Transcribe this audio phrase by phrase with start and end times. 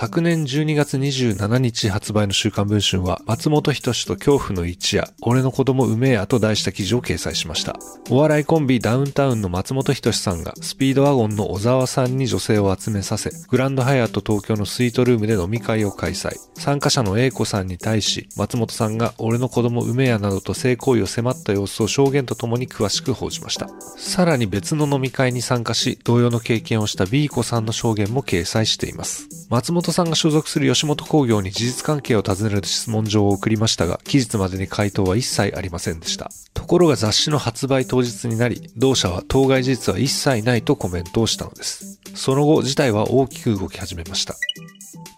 [0.00, 7.74] 昨年12月27日発売の週刊文春は、松本人志と恐怖の一夜、俺の子供うめえやと題した記事を掲載しました。
[8.08, 16.36] お笑いコンビダウンタウンの松本人志さんが、スピードワゴンの小沢さんに女性を集めさせ、グランドハイアット東京のスイートルームで飲み会を開催。
[16.54, 23.68] 参加者の A 子さんに対し、松本さんが俺の子供うめえやなどと性行為を迫った様子を証言とともに詳しく報じました。
[23.96, 29.28] さらに別の飲み会に参加し、同様の経験をした B 子さんの証言も掲載しています。
[29.50, 36.30] 松本さんが所属する吉本興業に事実関係を尋ねる質問状を送りましたが、期日までに回答は一切ありませんでした。
[36.54, 42.00] ところが雑誌の発売当日になり、同社は当該事実は一切ないとコメントをしたのです。
[42.14, 44.34] その後、事態は大きく動き始めました。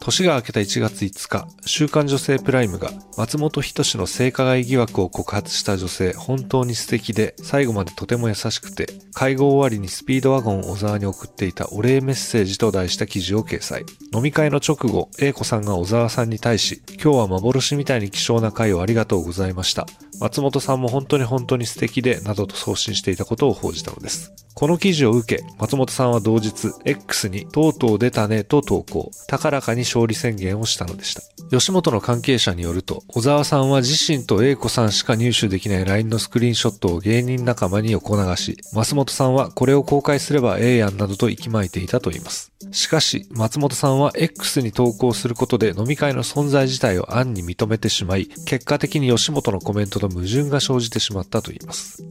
[0.01, 13.85] 年が明けた1月5日、週刊女性プライムが松本人志の性加害疑惑を告発した女性本当に素敵で最後までとても優しくて会合終わりにスピードワゴン小沢に送っていたお礼メッセージと題した記事を掲載。
[14.15, 19.87] 飲み会の直後、A 子さんが小沢さんに対し今日は幻みたいに希少な会をありがとうございました。
[20.21, 24.33] 松本さんも本当に本当に素敵でなどと送信していたことを報じたのです。
[24.55, 31.23] この記事を受け、松本さんは同日、X にとうとう出たねと投稿、高らかに勝利宣言をしたのでした。
[31.51, 42.53] 吉本の関係者によると、小沢さんは自身と英子さんしか入手できない LINE のスクリーンショットを芸人仲間に横流し、松本さんはこれを公開すればええやんなどと息巻いていたといいます。
[42.73, 52.03] しかし、松本さんは X に投稿することで飲み会の存在自体を暗に認めてしまい、結果的に吉本のコメントと矛盾が生じてしまったといいます。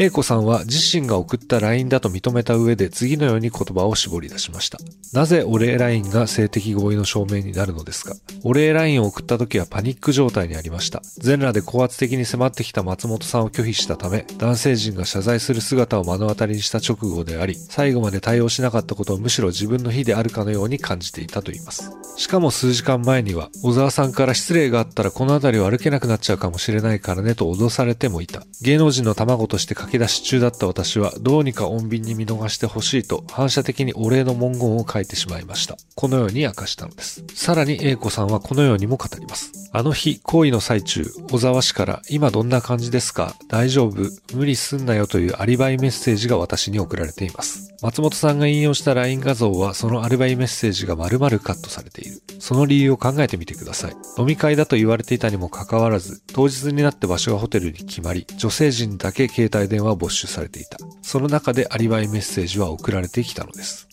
[0.00, 4.78] A 子さんは自身が送った LINE だと認めた上で次のように言葉を絞り出しました。
[5.12, 8.14] なぜお礼 LINE が性的合意の証明になるのですか？
[8.44, 11.02] お礼 LINE を送った時はパニック状態にありました。
[11.16, 21.90] 全裸で高圧的に迫ってきた松本さんを拒否したため、男性陣が謝罪する姿を目の当たりにした直後であり、最後まで対応しなかったことをむしろ自分の非であるかのように感じていたと言います。
[22.16, 28.44] しかも数時間前には、小沢さんから失礼があったらこの辺りを歩けなくなっちゃうかもしれないからねと脅されてもいた。
[28.62, 35.76] 芸能人の卵として駆け出し中だった私はどうにか穏便に見逃してほしいと反射的にお礼の文言を書いてしまいました。
[35.94, 37.24] このように明かしたのです。
[37.34, 39.52] さらに A 子さんはこのようにも語ります。
[39.72, 43.34] あの日、行為の最中、小沢氏から今どんな感じですか？
[43.48, 44.10] 大丈夫？
[44.34, 47.74] 無理すんなよというアリバイメッセージが私に送られています。
[47.82, 52.22] 松本さんが引用した LINE 画像はそのアリバイメッセージが丸々カットされている。
[52.40, 53.96] その理由を考えてみてください。
[54.18, 60.78] 飲み会だと言われていたにもかかわらず、当日になって場所がホテルに決まり、女性陣だけ携帯電話を没収されていた。
[61.02, 63.88] その中でアリバイメッセージは送られてきたのです。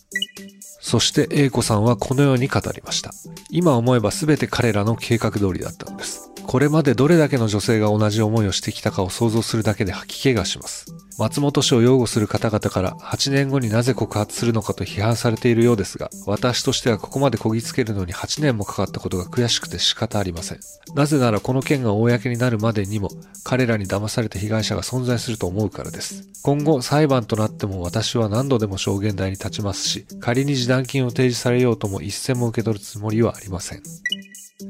[0.80, 3.12] そして A 子さんはこのように語りました。
[3.50, 6.25] 今思えば全て彼らの計画通りだったのです。
[6.46, 10.86] これまでどれだけの女性が同じ思いをしてきたかを想像するだけで吐き気がします。
[11.18, 20.60] 松本氏を擁護する方々から8年後になぜ告発するのかと批判されているようですが、私としてはここまでこぎつけるのに8年もかかったことが悔しくて仕方ありません。
[20.94, 23.10] なぜならこの件が公になるまでにも、
[23.42, 26.28] 彼らに騙された被害者が存在すると思うからです。
[26.42, 33.82] 今後裁判となっても私は何度でも証言台に立ちますし、仮に示談金を提示されようとも一銭も受け取るつもりはありません。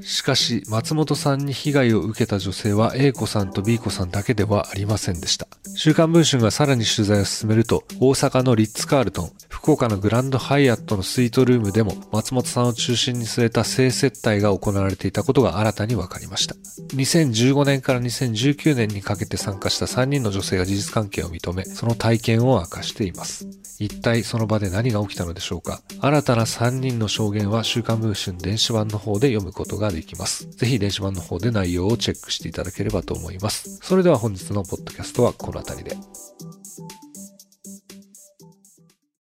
[0.00, 5.46] しかし、松本さんに被害を受けた女性は A 子さんと B 子さんだけではありませんでした。
[5.76, 9.32] 週刊文春がさらに取材を進めると、大阪のリッツ・カールトン、
[9.66, 16.54] 福岡のグランドハイアットのスイートルームでも松本さんを中心に据えた性接待が行われていたことが新たに分かりました。
[16.94, 23.48] 2015年から2019年にかけて参加した3人の女性が事実関係を認め、その体験を明かしています。
[23.80, 25.82] 一体その場で何が起きたのでしょうか？
[26.00, 30.48] 新たな3人の証言は週刊文春電子版の方で読むことができます。
[30.48, 33.80] ぜひ電子版の方で内容をチェックしていただければと思います。
[33.82, 35.96] それでは本日のポッドキャストはこの辺りで。